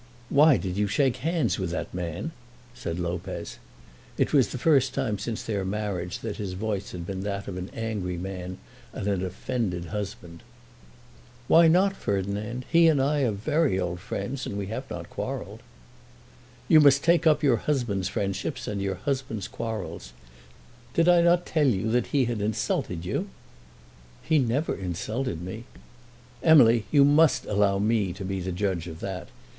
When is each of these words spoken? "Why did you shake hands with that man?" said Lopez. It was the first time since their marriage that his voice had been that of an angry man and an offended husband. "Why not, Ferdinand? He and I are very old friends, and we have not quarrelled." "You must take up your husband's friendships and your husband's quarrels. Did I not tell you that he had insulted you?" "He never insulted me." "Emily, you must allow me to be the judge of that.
"Why 0.29 0.57
did 0.57 0.77
you 0.77 0.87
shake 0.87 1.17
hands 1.17 1.59
with 1.59 1.69
that 1.69 1.93
man?" 1.93 2.31
said 2.73 2.97
Lopez. 2.97 3.59
It 4.17 4.33
was 4.33 4.47
the 4.47 4.57
first 4.57 4.95
time 4.95 5.19
since 5.19 5.43
their 5.43 5.63
marriage 5.63 6.21
that 6.21 6.37
his 6.37 6.53
voice 6.53 6.91
had 6.91 7.05
been 7.05 7.21
that 7.21 7.47
of 7.47 7.55
an 7.55 7.69
angry 7.71 8.17
man 8.17 8.57
and 8.93 9.07
an 9.07 9.23
offended 9.23 9.85
husband. 9.93 10.41
"Why 11.47 11.67
not, 11.67 11.95
Ferdinand? 11.95 12.65
He 12.71 12.87
and 12.87 12.99
I 12.99 13.21
are 13.25 13.31
very 13.31 13.79
old 13.79 13.99
friends, 13.99 14.47
and 14.47 14.57
we 14.57 14.65
have 14.73 14.89
not 14.89 15.07
quarrelled." 15.11 15.61
"You 16.67 16.79
must 16.79 17.03
take 17.03 17.27
up 17.27 17.43
your 17.43 17.57
husband's 17.57 18.07
friendships 18.07 18.67
and 18.67 18.81
your 18.81 18.95
husband's 18.95 19.47
quarrels. 19.47 20.13
Did 20.95 21.07
I 21.09 21.21
not 21.21 21.45
tell 21.45 21.67
you 21.67 21.91
that 21.91 22.07
he 22.07 22.25
had 22.25 22.41
insulted 22.41 23.05
you?" 23.05 23.27
"He 24.23 24.39
never 24.39 24.73
insulted 24.73 25.43
me." 25.43 25.65
"Emily, 26.41 26.85
you 26.89 27.05
must 27.05 27.45
allow 27.45 27.77
me 27.77 28.13
to 28.13 28.25
be 28.25 28.39
the 28.39 28.51
judge 28.51 28.87
of 28.87 28.99
that. 29.01 29.27